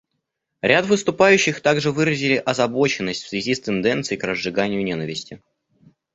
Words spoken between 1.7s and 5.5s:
выразили озабоченность в связи с тенденцией к разжиганию ненависти.